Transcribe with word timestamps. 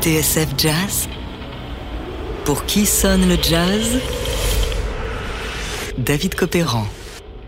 TSF 0.00 0.54
Jazz 0.56 1.08
Pour 2.44 2.64
qui 2.64 2.86
sonne 2.86 3.28
le 3.28 3.36
jazz? 3.42 3.98
David 5.98 6.36
Copéran. 6.36 6.86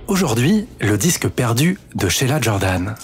Aujourd'hui, 0.08 0.68
le 0.80 0.98
disque 0.98 1.28
perdu 1.28 1.78
de 1.94 2.08
Sheila 2.08 2.40
Jordan. 2.40 2.94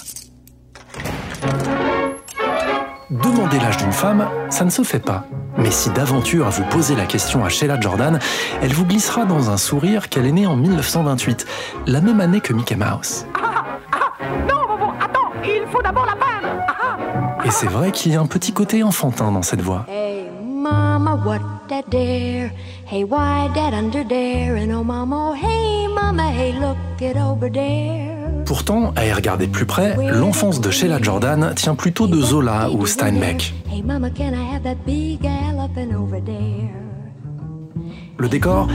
Demander 3.11 3.59
l'âge 3.59 3.79
d'une 3.79 3.93
femme, 3.93 4.29
ça 4.51 4.65
ne 4.65 4.71
se 4.71 4.83
fait 4.83 4.99
pas. 4.99 5.25
Mais 5.57 5.71
si 5.71 5.91
d'aventure 5.91 6.51
vous 6.51 6.65
posez 6.65 6.95
la 6.95 7.07
question 7.07 7.45
à 7.45 7.49
Sheila 7.49 7.81
Jordan, 7.81 8.19
elle 8.63 8.73
vous 8.73 8.85
glissera 8.85 9.25
dans 9.25 9.51
un 9.51 9.57
sourire 9.57 10.09
qu'elle 10.09 10.27
est 10.27 10.33
née 10.33 10.47
en 10.47 10.57
1928, 10.57 11.47
la 11.87 12.01
même 12.01 12.21
année 12.21 12.41
que 12.41 12.53
Mickey 12.53 12.77
Mouse. 12.77 13.27
Ah, 13.43 13.65
ah, 13.93 14.13
non, 14.47 14.91
attends, 15.01 15.33
il 15.43 15.63
faut 15.73 15.83
d'abord 15.83 16.07
la 16.07 16.13
peindre. 16.17 16.63
Ah, 16.69 17.39
Et 17.45 17.51
c'est 17.51 17.67
vrai 17.69 17.91
qu'il 17.93 18.13
y 18.13 18.17
a 18.17 18.21
un 18.21 18.27
petit 18.27 18.53
côté 18.53 18.83
enfantin 18.83 19.33
dans 19.33 19.43
cette 19.43 19.63
voix. 19.63 19.87
Hey, 19.89 20.18
mama, 20.73 21.17
what 21.25 21.41
that 21.69 21.89
dare? 21.91 22.53
Hey, 22.87 23.05
why 23.05 23.51
that 23.55 23.75
under 23.75 24.05
there? 24.05 24.57
And 24.57 24.73
oh, 24.73 24.85
mama, 24.85 25.37
hey, 25.37 25.87
mama, 25.89 26.31
hey, 26.31 26.53
look 26.53 26.77
it 27.01 27.17
over 27.17 27.51
there. 27.51 28.45
Pourtant, 28.45 28.93
à 28.97 29.05
y 29.05 29.13
regarder 29.13 29.47
plus 29.47 29.67
près, 29.67 29.95
l'enfance 30.11 30.61
de 30.61 30.71
Sheila 30.71 31.01
Jordan 31.03 31.53
tient 31.55 31.75
plutôt 31.75 32.07
de 32.07 32.21
Zola 32.21 32.71
ou 32.71 32.87
Steinbeck. 32.87 33.53
Le 38.17 38.29
décor 38.29 38.69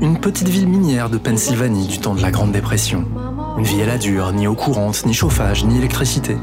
Une 0.00 0.18
petite 0.18 0.48
ville 0.48 0.68
minière 0.68 1.10
de 1.10 1.18
Pennsylvanie 1.18 1.86
du 1.86 1.98
temps 1.98 2.14
de 2.14 2.22
la 2.22 2.30
Grande 2.30 2.52
Dépression. 2.52 3.04
Une 3.58 3.64
vie 3.64 3.82
à 3.82 3.86
la 3.86 3.98
dure, 3.98 4.30
ni 4.32 4.46
eau 4.46 4.54
courante, 4.54 5.04
ni 5.04 5.12
chauffage, 5.12 5.64
ni 5.64 5.78
électricité. 5.78 6.36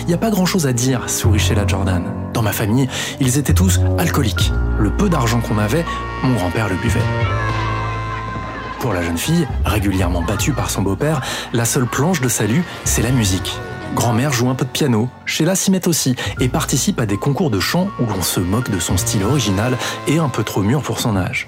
Il 0.00 0.08
n'y 0.08 0.14
a 0.14 0.18
pas 0.18 0.30
grand 0.30 0.46
chose 0.46 0.66
à 0.66 0.72
dire, 0.72 1.08
sourit 1.08 1.38
Sheila 1.38 1.64
Jordan. 1.64 2.02
Dans 2.34 2.42
ma 2.42 2.50
famille, 2.50 2.88
ils 3.20 3.38
étaient 3.38 3.54
tous 3.54 3.78
alcooliques. 3.98 4.50
Le 4.76 4.90
peu 4.90 5.08
d'argent 5.08 5.40
qu'on 5.40 5.58
avait, 5.58 5.84
mon 6.24 6.34
grand-père 6.34 6.68
le 6.68 6.74
buvait. 6.74 6.98
Pour 8.80 8.92
la 8.92 9.02
jeune 9.02 9.16
fille, 9.16 9.46
régulièrement 9.64 10.22
battue 10.22 10.52
par 10.52 10.68
son 10.68 10.82
beau-père, 10.82 11.20
la 11.52 11.64
seule 11.64 11.86
planche 11.86 12.20
de 12.20 12.28
salut, 12.28 12.64
c'est 12.84 13.02
la 13.02 13.12
musique. 13.12 13.56
Grand-mère 13.94 14.32
joue 14.32 14.50
un 14.50 14.56
peu 14.56 14.64
de 14.64 14.70
piano, 14.70 15.08
Sheila 15.24 15.54
s'y 15.54 15.70
met 15.70 15.86
aussi 15.86 16.16
et 16.40 16.48
participe 16.48 17.00
à 17.00 17.06
des 17.06 17.16
concours 17.16 17.50
de 17.50 17.60
chant 17.60 17.88
où 18.00 18.06
l'on 18.06 18.22
se 18.22 18.40
moque 18.40 18.72
de 18.72 18.80
son 18.80 18.96
style 18.96 19.22
original 19.22 19.78
et 20.08 20.18
un 20.18 20.28
peu 20.28 20.42
trop 20.42 20.62
mûr 20.62 20.82
pour 20.82 20.98
son 20.98 21.16
âge. 21.16 21.46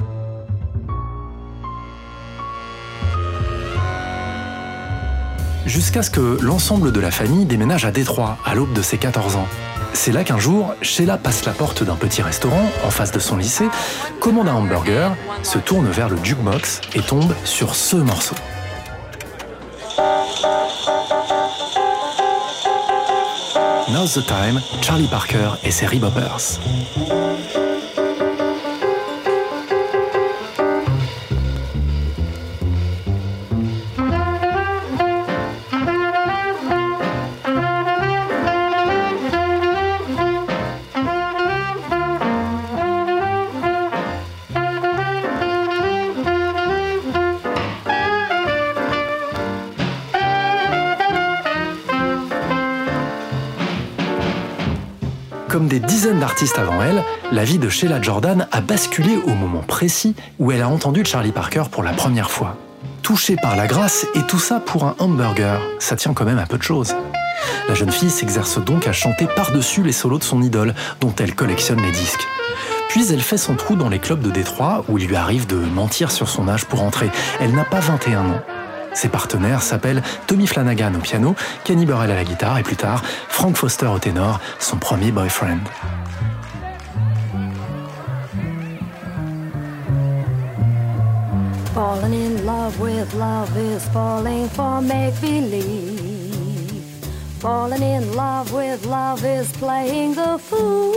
Jusqu'à 5.67 6.03
ce 6.03 6.11
que 6.11 6.39
l'ensemble 6.41 6.93
de 6.93 7.01
la 7.01 7.11
famille 7.11 7.45
déménage 7.45 7.85
à 7.85 7.91
Détroit 7.91 8.39
à 8.45 8.55
l'aube 8.55 8.73
de 8.73 8.83
ses 8.83 8.99
14 8.99 9.37
ans. 9.37 9.47
C'est 9.93 10.13
là 10.13 10.25
qu'un 10.25 10.39
jour, 10.39 10.75
Sheila 10.83 11.17
passe 11.17 11.45
la 11.45 11.53
porte 11.53 11.83
d'un 11.83 11.97
petit 11.97 12.23
restaurant 12.23 12.71
en 12.85 12.91
face 12.91 13.11
de 13.13 13.19
son 13.19 13.37
lycée, 13.37 13.69
commande 14.21 14.49
un 14.49 14.55
hamburger, 14.55 15.15
se 15.43 15.59
tourne 15.59 15.89
vers 15.89 16.09
le 16.09 16.17
jukebox 16.23 16.81
et 16.95 17.01
tombe 17.01 17.35
sur 17.45 17.75
ce 17.75 17.97
morceau. 17.97 18.35
Now's 23.91 24.15
the 24.15 24.27
time, 24.27 24.61
Charlie 24.83 25.09
Parker 25.09 25.51
et 25.65 25.71
ses 25.71 25.87
Reboppers. 25.87 26.61
Comme 55.49 55.67
des 55.67 55.81
dizaines 55.81 56.21
d'artistes 56.21 56.59
avant 56.59 56.83
elle, 56.83 57.03
la 57.33 57.43
vie 57.43 57.59
de 57.59 57.71
Sheila 57.71 58.03
Jordan 58.03 58.47
a 58.53 58.61
basculé 58.61 59.17
au 59.27 59.31
moment 59.31 59.63
précis 59.63 60.15
où 60.39 60.53
elle 60.53 60.61
a 60.61 60.69
entendu 60.69 61.07
Charlie 61.07 61.33
Parker 61.33 61.65
pour 61.71 61.83
la 61.83 61.93
première 61.93 62.31
fois. 62.31 62.59
Touchée 63.01 63.37
par 63.37 63.57
la 63.57 63.67
grâce 63.67 64.07
et 64.15 64.23
tout 64.23 64.39
ça 64.39 64.61
pour 64.61 64.85
un 64.85 64.95
hamburger, 64.99 65.59
ça 65.79 65.97
tient 65.97 66.13
quand 66.13 66.27
même 66.27 66.39
à 66.39 66.45
peu 66.45 66.59
de 66.59 66.63
choses. 66.63 66.95
La 67.67 67.75
jeune 67.75 67.91
fille 67.91 68.11
s'exerce 68.11 68.63
donc 68.63 68.87
à 68.87 68.93
chanter 68.93 69.27
par-dessus 69.27 69.83
les 69.83 69.93
solos 69.93 70.19
de 70.19 70.25
son 70.25 70.43
idole, 70.43 70.75
dont 71.01 71.15
elle 71.19 71.35
collectionne 71.35 71.81
les 71.81 71.93
disques. 71.93 72.27
Puis 72.91 73.11
elle 73.11 73.23
fait 73.23 73.39
son 73.39 73.55
trou 73.55 73.75
dans 73.75 73.89
les 73.89 74.01
clubs 74.01 74.21
de 74.21 74.31
Détroit 74.31 74.85
où 74.89 74.99
il 74.99 75.07
lui 75.07 75.17
arrive 75.17 75.47
de 75.47 75.57
mentir 75.57 76.11
sur 76.11 76.29
son 76.29 76.47
âge 76.49 76.67
pour 76.67 76.83
entrer. 76.83 77.11
Elle 77.41 77.55
n'a 77.55 77.65
pas 77.65 77.81
21 77.81 78.21
ans. 78.21 78.43
Ses 78.99 79.09
partenaires 79.09 79.63
s'appellent 79.63 80.03
Tommy 80.27 80.49
Flanagan 80.49 80.93
au 80.97 80.99
piano, 80.99 81.37
Kenny 81.63 81.87
Burrell 81.87 82.11
à 82.11 82.17
la 82.17 82.25
guitare 82.25 82.59
et 82.59 82.65
plus 82.65 82.75
tard 82.75 83.01
Frank 83.29 83.57
Foster 83.57 83.87
au 83.87 84.01
ténor, 84.01 84.41
son 84.59 84.77
premier 84.77 85.13
boyfriend. 85.13 85.61
Falling 91.73 92.13
in 92.13 92.45
love 92.45 92.81
with 92.81 93.15
love 93.15 93.57
is 93.57 93.85
falling 93.93 94.49
for 94.49 94.83
make 94.83 95.15
believe. 95.21 96.83
Falling 97.39 97.81
in 97.81 98.17
love 98.17 98.53
with 98.53 98.85
love 98.85 99.25
is 99.25 99.53
playing 99.61 100.17
the 100.17 100.41
fool. 100.41 100.97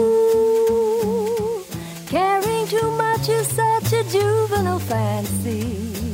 Caring 2.08 2.66
too 2.66 2.90
much 2.98 3.30
is 3.30 3.46
such 3.46 3.94
a 3.94 4.04
juvenile 4.10 4.80
fancy. 4.80 6.11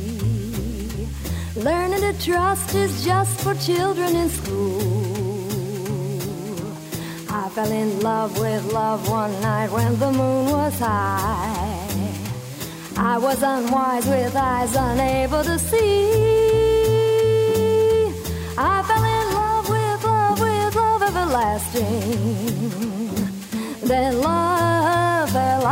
To 2.08 2.14
trust 2.24 2.74
is 2.74 3.04
just 3.04 3.38
for 3.42 3.54
children 3.56 4.16
in 4.16 4.30
school. 4.30 4.80
I 7.28 7.50
fell 7.50 7.70
in 7.70 8.00
love 8.00 8.38
with 8.40 8.72
love 8.72 9.06
one 9.10 9.38
night 9.42 9.70
when 9.70 9.98
the 9.98 10.10
moon 10.12 10.50
was 10.50 10.78
high. 10.78 11.86
I 12.96 13.18
was 13.18 13.42
unwise 13.42 14.06
with 14.06 14.34
eyes 14.34 14.74
unable 14.74 15.44
to 15.44 15.58
see. 15.58 16.08
I 18.56 18.82
fell 18.88 19.04
in 19.04 19.34
love 19.34 19.68
with 19.68 20.04
love 20.04 20.40
with 20.40 20.76
love 20.76 21.02
everlasting. 21.02 21.88
Then 23.86 24.22
love 24.22 25.30
fell 25.30 25.66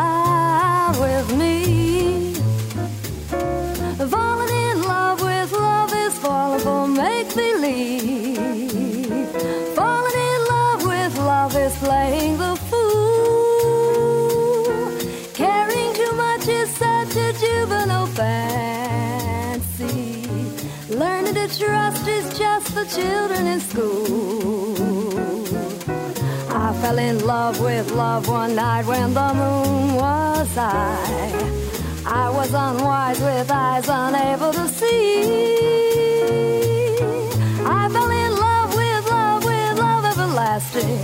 children 22.97 23.47
in 23.47 23.61
school. 23.61 24.75
I 26.65 26.67
fell 26.81 26.99
in 26.99 27.17
love 27.27 27.61
with 27.61 27.91
love 27.93 28.29
one 28.29 28.55
night 28.55 28.85
when 28.87 29.13
the 29.13 29.29
moon 29.41 29.97
was 30.03 30.49
high. 30.55 31.33
I 32.07 32.31
was 32.31 32.51
unwise 32.55 33.21
with 33.21 33.51
eyes 33.51 33.89
unable 33.89 34.53
to 34.59 34.67
see. 34.79 35.57
I 37.79 37.83
fell 37.95 38.13
in 38.25 38.33
love 38.47 38.71
with 38.81 39.05
love 39.17 39.43
with 39.51 39.79
love 39.85 40.05
everlasting. 40.13 41.03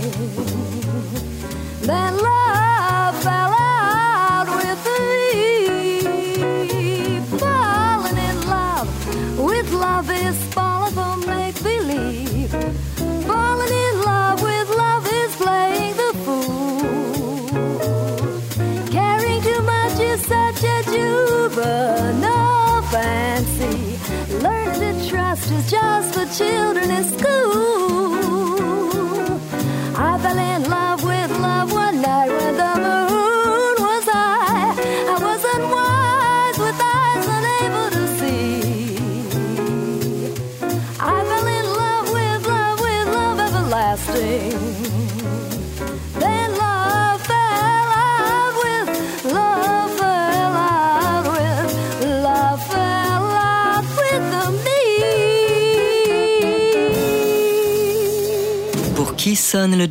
Then 1.89 2.11
love 2.29 3.15
fell 3.25 3.62
for 26.25 26.33
children 26.37 26.91
in 26.91 27.03
school. 27.03 27.52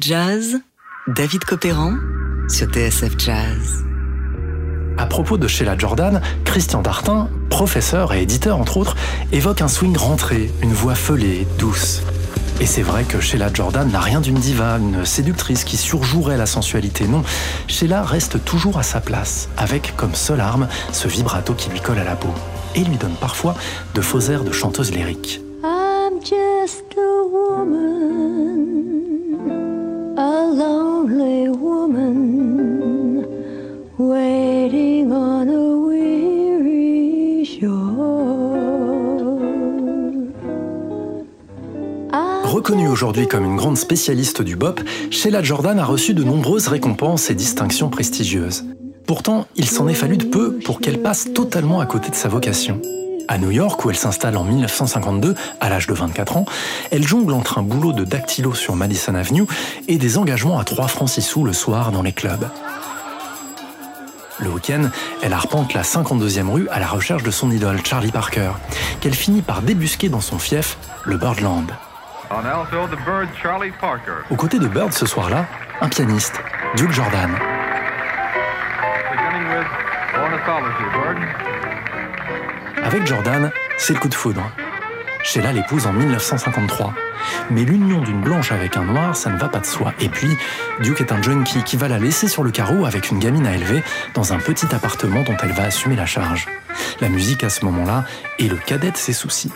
Jazz 0.01 0.61
David 1.09 1.45
Copéran 1.45 1.95
sur 2.49 2.67
TSF 2.69 3.19
Jazz. 3.19 3.85
À 4.97 5.07
propos 5.07 5.39
de 5.39 5.49
Sheila 5.49 5.77
Jordan, 5.77 6.21
Christian 6.45 6.83
Dartin, 6.83 7.29
professeur 7.51 8.13
et 8.13 8.23
éditeur 8.23 8.59
entre 8.59 8.77
autres, 8.77 8.97
évoque 9.33 9.61
un 9.61 9.69
swing 9.69 9.97
rentré, 9.97 10.51
une 10.63 10.73
voix 10.73 10.95
feuillée, 10.95 11.47
douce. 11.59 12.03
Et 12.61 12.67
c'est 12.67 12.83
vrai 12.83 13.05
que 13.05 13.21
Sheila 13.21 13.53
Jordan 13.53 13.91
n'a 13.91 14.01
rien 14.01 14.21
d'une 14.21 14.39
diva, 14.39 14.79
une 14.79 15.05
séductrice 15.05 15.65
qui 15.65 15.77
surjouerait 15.77 16.37
la 16.37 16.47
sensualité. 16.47 17.07
Non, 17.07 17.23
Sheila 17.67 18.03
reste 18.03 18.45
toujours 18.45 18.79
à 18.79 18.83
sa 18.83 19.01
place, 19.01 19.49
avec 19.57 19.95
comme 19.97 20.15
seule 20.15 20.41
arme 20.41 20.69
ce 20.93 21.09
vibrato 21.09 21.55
qui 21.55 21.71
lui 21.71 21.81
colle 21.81 21.99
à 21.99 22.05
la 22.05 22.17
peau 22.17 22.33
et 22.75 22.85
lui 22.85 22.97
donne 22.97 23.17
parfois 23.21 23.55
de 23.95 24.01
faux 24.01 24.21
airs 24.21 24.45
de 24.45 24.53
chanteuse 24.53 24.93
lyrique. 24.93 25.41
Reconnue 42.45 42.89
aujourd'hui 42.89 43.27
comme 43.27 43.45
une 43.45 43.57
grande 43.57 43.77
spécialiste 43.77 44.43
du 44.43 44.57
bop, 44.57 44.81
Sheila 45.11 45.43
Jordan 45.43 45.79
a 45.79 45.85
reçu 45.85 46.15
de 46.15 46.23
nombreuses 46.23 46.69
récompenses 46.69 47.31
et 47.31 47.35
distinctions 47.35 47.89
prestigieuses. 47.89 48.65
Pourtant, 49.07 49.47
il 49.57 49.69
s'en 49.69 49.89
est 49.89 49.95
fallu 49.95 50.17
de 50.17 50.27
peu 50.27 50.59
pour 50.65 50.81
qu'elle 50.81 51.03
passe 51.03 51.33
totalement 51.33 51.81
à 51.81 51.87
côté 51.87 52.11
de 52.11 52.15
sa 52.15 52.29
vocation. 52.29 52.81
À 53.29 53.39
New 53.39 53.51
York, 53.51 53.85
où 53.85 53.91
elle 53.91 53.97
s'installe 53.97 54.37
en 54.37 54.45
1952, 54.45 55.35
à 55.61 55.69
l'âge 55.69 55.87
de 55.87 55.95
24 55.95 56.37
ans, 56.37 56.45
elle 56.91 57.07
jongle 57.07 57.33
entre 57.33 57.59
un 57.59 57.63
boulot 57.63 57.93
de 57.93 58.05
dactylo 58.05 58.55
sur 58.55 58.77
Madison 58.77 59.15
Avenue 59.15 59.45
et 59.89 59.99
des 59.99 60.19
engagements 60.19 60.59
à 60.59 60.65
3 60.65 60.89
francs 60.89 61.09
6 61.09 61.23
sous 61.23 61.45
le 61.45 61.53
soir 61.53 61.93
dans 61.93 62.03
les 62.03 62.13
clubs. 62.13 62.49
Le 64.39 64.49
week-end, 64.49 64.91
elle 65.23 65.33
arpente 65.33 65.73
la 65.73 65.83
52e 65.83 66.51
rue 66.51 66.69
à 66.71 66.81
la 66.81 66.89
recherche 66.89 67.23
de 67.23 67.31
son 67.31 67.51
idole, 67.51 67.79
Charlie 67.85 68.11
Parker, 68.11 68.53
qu'elle 69.01 69.15
finit 69.15 69.43
par 69.43 69.63
débusquer 69.63 70.09
dans 70.09 70.21
son 70.21 70.39
fief, 70.39 70.79
le 71.05 71.17
Birdland. 71.17 71.71
Aux 74.31 74.37
côtés 74.37 74.59
de 74.59 74.67
Bird 74.67 74.93
ce 74.93 75.07
soir-là, 75.07 75.47
un 75.81 75.89
pianiste, 75.89 76.41
Duke 76.77 76.93
Jordan. 76.93 77.31
Avec 82.93 83.07
Jordan, 83.07 83.51
c'est 83.79 83.95
le 83.95 84.01
coup 84.01 84.11
de 84.11 84.15
foudre. 84.15 84.43
Sheila 85.23 85.55
l'épouse 85.55 85.87
en 85.87 85.95
1953. 85.95 86.93
Mais 87.51 87.65
l'union 87.65 88.03
d'une 88.03 88.21
blanche 88.21 88.53
avec 88.53 88.77
un 88.77 88.85
noir, 88.85 89.17
ça 89.17 89.31
ne 89.31 89.39
va 89.39 89.49
pas 89.49 89.61
de 89.61 89.65
soi. 89.65 89.95
Et 89.99 90.11
puis, 90.11 90.37
Duke 90.83 91.01
est 91.01 91.11
un 91.11 91.23
junkie 91.23 91.63
qui 91.63 91.79
va 91.79 91.89
la 91.89 91.99
laisser 91.99 92.29
sur 92.29 92.43
le 92.43 92.51
carreau 92.51 92.85
avec 92.85 93.11
une 93.11 93.19
gamine 93.19 93.47
à 93.47 93.55
élever 93.55 93.83
dans 94.13 94.35
un 94.35 94.39
petit 94.39 94.67
appartement 94.75 95.23
dont 95.23 95.39
elle 95.43 95.53
va 95.53 95.63
assumer 95.63 95.97
la 95.97 96.05
charge. 96.05 96.49
La 97.01 97.09
musique 97.09 97.45
à 97.45 97.49
ce 97.49 97.65
moment-là 97.65 98.05
est 98.39 98.49
le 98.49 98.57
cadet 98.57 98.91
de 98.91 98.97
ses 98.99 99.15
soucis. 99.15 99.51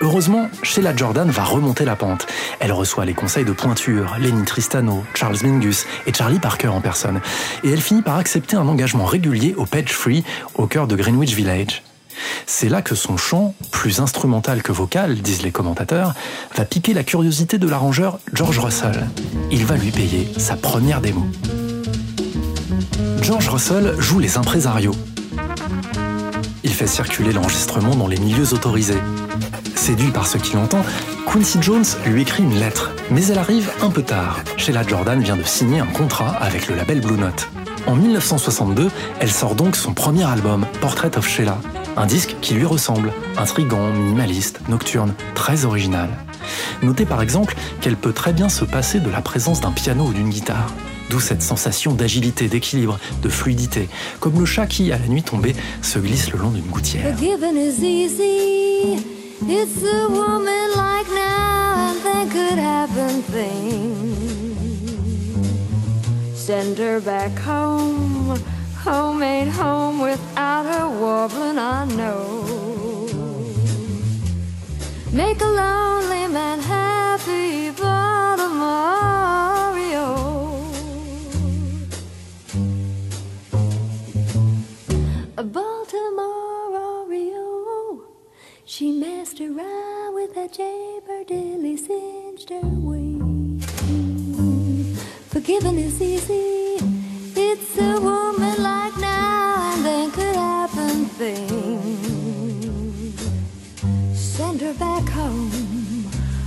Heureusement, 0.00 0.50
Sheila 0.64 0.96
Jordan 0.96 1.30
va 1.30 1.44
remonter 1.44 1.84
la 1.84 1.94
pente. 1.94 2.26
Elle 2.58 2.72
reçoit 2.72 3.04
les 3.04 3.14
conseils 3.14 3.44
de 3.44 3.52
pointure, 3.52 4.16
Lenny 4.18 4.44
Tristano, 4.44 5.04
Charles 5.14 5.38
Mingus 5.44 5.86
et 6.08 6.12
Charlie 6.12 6.40
Parker 6.40 6.66
en 6.66 6.80
personne. 6.80 7.20
Et 7.62 7.70
elle 7.70 7.80
finit 7.80 8.02
par 8.02 8.16
accepter 8.16 8.56
un 8.56 8.66
engagement 8.66 9.04
régulier 9.04 9.54
au 9.56 9.64
Page 9.64 9.92
Free, 9.92 10.24
au 10.56 10.66
cœur 10.66 10.88
de 10.88 10.96
Greenwich 10.96 11.34
Village. 11.34 11.84
C'est 12.46 12.68
là 12.68 12.82
que 12.82 12.94
son 12.94 13.16
chant, 13.16 13.54
plus 13.70 14.00
instrumental 14.00 14.62
que 14.62 14.72
vocal, 14.72 15.16
disent 15.16 15.42
les 15.42 15.52
commentateurs, 15.52 16.14
va 16.56 16.64
piquer 16.64 16.94
la 16.94 17.04
curiosité 17.04 17.58
de 17.58 17.68
l'arrangeur 17.68 18.18
George 18.32 18.58
Russell. 18.58 19.08
Il 19.50 19.64
va 19.66 19.76
lui 19.76 19.90
payer 19.90 20.28
sa 20.36 20.56
première 20.56 21.00
démo. 21.00 21.26
George 23.22 23.48
Russell 23.48 23.94
joue 23.98 24.18
les 24.18 24.36
impresarios. 24.36 24.94
Il 26.62 26.72
fait 26.72 26.86
circuler 26.86 27.32
l'enregistrement 27.32 27.94
dans 27.94 28.06
les 28.06 28.18
milieux 28.18 28.52
autorisés. 28.52 29.00
Séduit 29.76 30.10
par 30.10 30.26
ce 30.26 30.38
qu'il 30.38 30.58
entend, 30.58 30.82
Quincy 31.26 31.58
Jones 31.60 31.84
lui 32.06 32.22
écrit 32.22 32.42
une 32.42 32.58
lettre, 32.58 32.92
mais 33.10 33.24
elle 33.26 33.38
arrive 33.38 33.70
un 33.82 33.90
peu 33.90 34.02
tard. 34.02 34.40
Sheila 34.56 34.82
Jordan 34.86 35.20
vient 35.20 35.36
de 35.36 35.42
signer 35.42 35.80
un 35.80 35.86
contrat 35.86 36.36
avec 36.40 36.68
le 36.68 36.76
label 36.76 37.00
Blue 37.00 37.18
Note. 37.18 37.48
En 37.86 37.96
1962, 37.96 38.90
elle 39.20 39.30
sort 39.30 39.54
donc 39.54 39.76
son 39.76 39.92
premier 39.92 40.24
album, 40.24 40.66
Portrait 40.80 41.16
of 41.18 41.28
Sheila, 41.28 41.58
un 41.96 42.06
disque 42.06 42.36
qui 42.40 42.54
lui 42.54 42.64
ressemble, 42.64 43.12
intrigant, 43.36 43.92
minimaliste, 43.92 44.60
nocturne, 44.68 45.14
très 45.34 45.64
original. 45.64 46.08
Notez 46.82 47.06
par 47.06 47.22
exemple 47.22 47.54
qu'elle 47.80 47.96
peut 47.96 48.12
très 48.12 48.32
bien 48.32 48.48
se 48.48 48.64
passer 48.64 49.00
de 49.00 49.10
la 49.10 49.20
présence 49.20 49.60
d'un 49.60 49.72
piano 49.72 50.04
ou 50.06 50.12
d'une 50.12 50.28
guitare. 50.28 50.72
D'où 51.10 51.20
cette 51.20 51.42
sensation 51.42 51.92
d'agilité, 51.92 52.48
d'équilibre, 52.48 52.98
de 53.22 53.28
fluidité, 53.28 53.88
comme 54.20 54.38
le 54.38 54.46
chat 54.46 54.66
qui, 54.66 54.90
à 54.90 54.98
la 54.98 55.06
nuit 55.06 55.22
tombée, 55.22 55.54
se 55.82 55.98
glisse 55.98 56.32
le 56.32 56.38
long 56.38 56.50
d'une 56.50 56.64
gouttière. 56.64 57.14
Home 68.84 69.22
ain't 69.22 69.50
home 69.50 69.98
without 69.98 70.66
her 70.66 70.86
warbling, 71.00 71.58
I 71.58 71.86
know. 71.86 73.08
Make 75.10 75.40
a 75.40 75.46
lonely 75.62 76.26
man 76.26 76.60
happy, 76.60 77.70
but 77.70 78.38
a 78.46 78.48
Mario. 78.62 80.06
A 85.38 85.44
Baltimore 85.44 86.72
Oreo. 86.88 88.02
She 88.66 88.92
messed 88.92 89.40
around 89.40 90.14
with 90.14 90.34
that 90.34 90.52
Jaybird 90.52 91.28
dilly, 91.28 91.78
singed 91.78 92.50
her 92.50 92.60
wing. 92.60 93.62
Forgiving 95.30 95.78
is 95.78 96.02
easy. 96.02 96.76
It's 97.36 97.78
a 97.78 97.98
woman 97.98 98.33
things. 101.14 102.70
Send 104.18 104.60
her 104.60 104.74
back 104.74 105.08
home. 105.08 105.50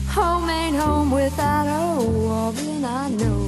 Home 0.10 0.50
ain't 0.50 0.76
home 0.76 1.12
without 1.12 1.66
her 1.68 2.00
oh, 2.00 2.10
wobbling, 2.28 2.84
I 2.84 3.10
know. 3.10 3.47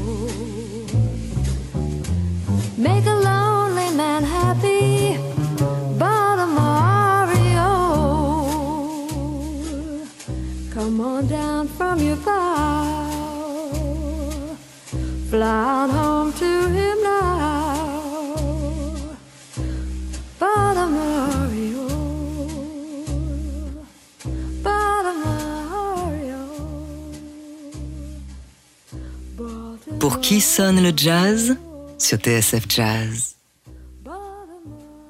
Pour 29.97 30.19
qui 30.19 30.39
sonne 30.39 30.81
le 30.81 30.91
jazz 30.95 31.57
sur 31.97 32.17
TSF 32.17 32.63
Jazz. 32.69 33.35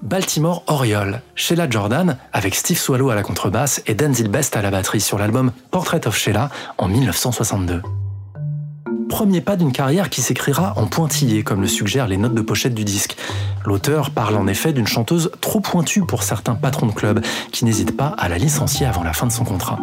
Baltimore 0.01 0.63
Oriole, 0.67 1.21
Sheila 1.35 1.69
Jordan 1.69 2.17
avec 2.31 2.55
Steve 2.55 2.77
Swallow 2.77 3.09
à 3.09 3.15
la 3.15 3.21
contrebasse 3.21 3.83
et 3.85 3.93
Denzil 3.93 4.29
Best 4.29 4.55
à 4.55 4.61
la 4.61 4.71
batterie 4.71 5.01
sur 5.01 5.17
l'album 5.17 5.51
Portrait 5.69 6.07
of 6.07 6.17
Sheila 6.17 6.49
en 6.77 6.87
1962. 6.87 7.81
Premier 9.09 9.41
pas 9.41 9.57
d'une 9.57 9.73
carrière 9.73 10.09
qui 10.09 10.21
s'écrira 10.21 10.73
en 10.77 10.87
pointillé 10.87 11.43
comme 11.43 11.61
le 11.61 11.67
suggèrent 11.67 12.07
les 12.07 12.17
notes 12.17 12.35
de 12.35 12.41
pochette 12.41 12.73
du 12.73 12.85
disque. 12.85 13.17
L'auteur 13.65 14.11
parle 14.11 14.37
en 14.37 14.47
effet 14.47 14.71
d'une 14.71 14.87
chanteuse 14.87 15.31
trop 15.41 15.59
pointue 15.59 16.05
pour 16.05 16.23
certains 16.23 16.55
patrons 16.55 16.87
de 16.87 16.93
club 16.93 17.23
qui 17.51 17.65
n'hésitent 17.65 17.97
pas 17.97 18.15
à 18.17 18.29
la 18.29 18.37
licencier 18.37 18.85
avant 18.85 19.03
la 19.03 19.13
fin 19.13 19.27
de 19.27 19.31
son 19.31 19.43
contrat. 19.43 19.79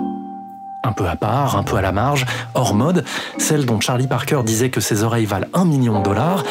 Un 0.86 0.92
peu 0.92 1.08
à 1.08 1.16
part, 1.16 1.56
un 1.56 1.64
peu 1.64 1.74
à 1.74 1.82
la 1.82 1.90
marge, 1.90 2.26
hors 2.54 2.72
mode, 2.72 3.04
celle 3.38 3.66
dont 3.66 3.80
Charlie 3.80 4.06
Parker 4.06 4.42
disait 4.44 4.70
que 4.70 4.80
ses 4.80 5.02
oreilles 5.02 5.24
valent 5.24 5.48
un 5.52 5.64
million 5.64 5.98
de 5.98 6.04
dollars, 6.04 6.44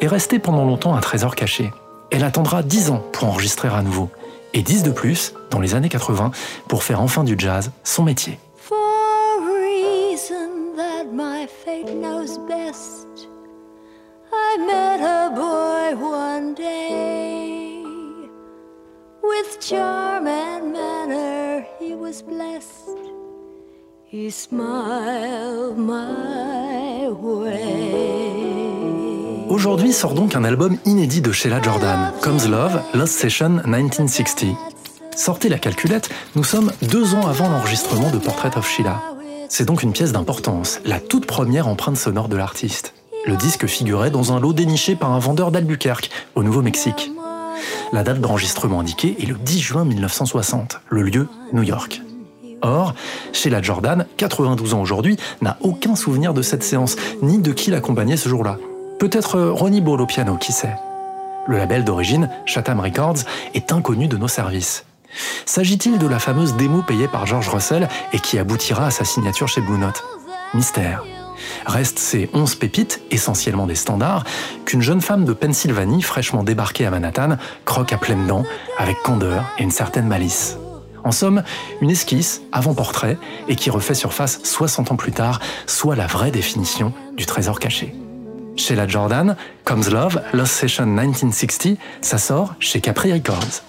est 0.00 0.06
restée 0.06 0.38
pendant 0.38 0.64
longtemps 0.64 0.94
un 0.94 1.00
trésor 1.00 1.34
caché. 1.34 1.70
Elle 2.10 2.24
attendra 2.24 2.62
10 2.62 2.90
ans 2.90 3.04
pour 3.12 3.28
enregistrer 3.28 3.68
à 3.68 3.82
nouveau, 3.82 4.08
et 4.54 4.62
10 4.62 4.82
de 4.82 4.92
plus 4.92 5.34
dans 5.50 5.60
les 5.60 5.74
années 5.74 5.90
80 5.90 6.30
pour 6.68 6.84
faire 6.84 7.02
enfin 7.02 7.22
du 7.22 7.34
jazz 7.36 7.70
son 7.84 8.02
métier. 8.02 8.38
Aujourd'hui 29.48 29.94
sort 29.94 30.12
donc 30.12 30.36
un 30.36 30.44
album 30.44 30.76
inédit 30.84 31.22
de 31.22 31.32
Sheila 31.32 31.62
Jordan, 31.62 32.12
Comes 32.20 32.50
Love, 32.50 32.82
Lost 32.92 33.14
Session 33.14 33.62
1960. 33.64 34.54
Sortez 35.16 35.48
la 35.48 35.58
calculette, 35.58 36.10
nous 36.36 36.44
sommes 36.44 36.72
deux 36.82 37.14
ans 37.14 37.26
avant 37.26 37.48
l'enregistrement 37.48 38.10
de 38.10 38.18
Portrait 38.18 38.54
of 38.58 38.68
Sheila. 38.68 39.00
C'est 39.48 39.64
donc 39.64 39.82
une 39.82 39.94
pièce 39.94 40.12
d'importance, 40.12 40.80
la 40.84 41.00
toute 41.00 41.24
première 41.24 41.66
empreinte 41.66 41.96
sonore 41.96 42.28
de 42.28 42.36
l'artiste. 42.36 42.92
Le 43.24 43.36
disque 43.36 43.66
figurait 43.66 44.10
dans 44.10 44.34
un 44.34 44.40
lot 44.40 44.52
déniché 44.52 44.94
par 44.94 45.12
un 45.12 45.20
vendeur 45.20 45.50
d'Albuquerque, 45.50 46.10
au 46.34 46.42
Nouveau-Mexique. 46.42 47.10
La 47.94 48.02
date 48.02 48.20
d'enregistrement 48.20 48.80
indiquée 48.80 49.16
est 49.18 49.26
le 49.26 49.36
10 49.36 49.60
juin 49.60 49.84
1960, 49.86 50.82
le 50.90 51.00
lieu 51.00 51.28
New 51.54 51.62
York. 51.62 52.02
Or, 52.62 52.94
Sheila 53.32 53.60
Jordan, 53.60 54.06
92 54.16 54.74
ans 54.74 54.80
aujourd'hui, 54.80 55.16
n'a 55.40 55.56
aucun 55.60 55.96
souvenir 55.96 56.32
de 56.32 56.42
cette 56.42 56.62
séance, 56.62 56.96
ni 57.20 57.38
de 57.38 57.52
qui 57.52 57.70
l'accompagnait 57.70 58.16
ce 58.16 58.28
jour-là. 58.28 58.56
Peut-être 58.98 59.40
Ronnie 59.40 59.80
Ball 59.80 60.00
au 60.00 60.06
piano, 60.06 60.36
qui 60.36 60.52
sait? 60.52 60.74
Le 61.46 61.56
label 61.56 61.84
d'origine, 61.84 62.30
Chatham 62.46 62.80
Records, 62.80 63.24
est 63.54 63.72
inconnu 63.72 64.06
de 64.06 64.16
nos 64.16 64.28
services. 64.28 64.84
S'agit-il 65.44 65.98
de 65.98 66.06
la 66.06 66.18
fameuse 66.18 66.54
démo 66.54 66.82
payée 66.82 67.08
par 67.08 67.26
George 67.26 67.48
Russell 67.48 67.88
et 68.12 68.20
qui 68.20 68.38
aboutira 68.38 68.86
à 68.86 68.90
sa 68.90 69.04
signature 69.04 69.48
chez 69.48 69.60
Blue 69.60 69.78
Note? 69.78 70.04
Mystère. 70.54 71.04
Restent 71.66 71.98
ces 71.98 72.30
11 72.32 72.54
pépites, 72.54 73.02
essentiellement 73.10 73.66
des 73.66 73.74
standards, 73.74 74.24
qu'une 74.64 74.80
jeune 74.80 75.00
femme 75.00 75.24
de 75.24 75.32
Pennsylvanie 75.32 76.02
fraîchement 76.02 76.44
débarquée 76.44 76.86
à 76.86 76.90
Manhattan 76.90 77.36
croque 77.64 77.92
à 77.92 77.98
pleines 77.98 78.26
dents, 78.26 78.44
avec 78.78 78.96
candeur 79.02 79.44
et 79.58 79.64
une 79.64 79.70
certaine 79.70 80.06
malice. 80.06 80.58
En 81.04 81.12
somme, 81.12 81.42
une 81.80 81.90
esquisse 81.90 82.42
avant-portrait 82.52 83.18
et 83.48 83.56
qui 83.56 83.70
refait 83.70 83.94
surface 83.94 84.40
60 84.44 84.92
ans 84.92 84.96
plus 84.96 85.12
tard, 85.12 85.40
soit 85.66 85.96
la 85.96 86.06
vraie 86.06 86.30
définition 86.30 86.92
du 87.16 87.26
trésor 87.26 87.58
caché. 87.58 87.94
Chez 88.56 88.74
la 88.74 88.86
Jordan, 88.86 89.36
Comes 89.64 89.88
Love, 89.90 90.22
Lost 90.32 90.52
Session 90.52 90.86
1960, 90.86 91.78
ça 92.02 92.18
sort 92.18 92.54
chez 92.60 92.80
Capri 92.80 93.12
Records. 93.12 93.62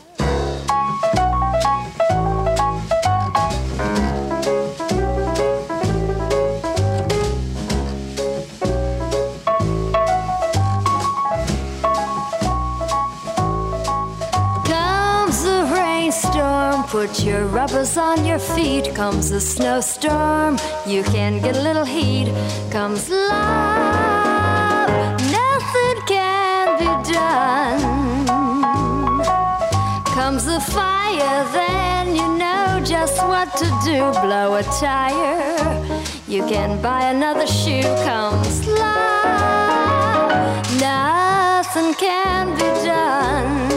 Rubbers 17.63 17.97
on 17.97 18.25
your 18.25 18.39
feet. 18.39 18.93
Comes 18.93 19.31
a 19.31 19.39
snowstorm, 19.39 20.57
you 20.85 21.01
can 21.15 21.41
get 21.41 21.55
a 21.55 21.61
little 21.61 21.85
heat. 21.85 22.27
Comes 22.69 23.09
love, 23.09 24.89
nothing 25.39 25.97
can 26.05 26.77
be 26.83 26.91
done. 27.13 27.79
Comes 30.17 30.43
the 30.45 30.59
fire, 30.59 31.45
then 31.53 32.13
you 32.17 32.27
know 32.37 32.81
just 32.83 33.17
what 33.29 33.55
to 33.55 33.65
do. 33.85 33.99
Blow 34.25 34.55
a 34.55 34.63
tire, 34.63 35.57
you 36.27 36.45
can 36.45 36.81
buy 36.81 37.11
another 37.15 37.47
shoe. 37.47 37.87
Comes 38.09 38.67
love, 38.67 40.01
nothing 40.81 41.93
can 41.93 42.45
be 42.57 42.69
done. 42.85 43.72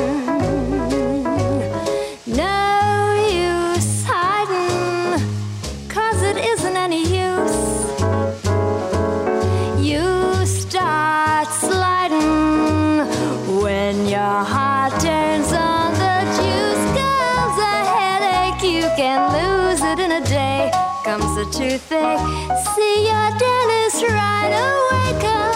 A 21.37 21.45
toothache, 21.45 22.19
see 22.75 23.09
your 23.09 23.31
dentist 23.39 24.03
right 24.09 24.53
away. 24.57 25.21
Comes 25.21 25.56